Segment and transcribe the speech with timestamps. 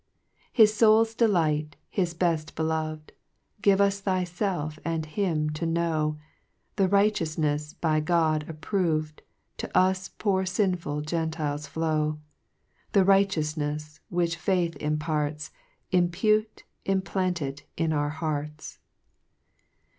[0.55, 3.11] 2 His foul's Delight, his bell Belov'd;
[3.61, 6.17] Give us thyfelf and him to Icrow,
[6.77, 9.21] The righteoufnefs by God appro v'd,
[9.57, 12.17] To us poor finful Gentiles fhow:
[12.93, 15.49] The righteoufnefs which faith imparts,•
[15.95, 18.79] Impute, implant it in our hearts.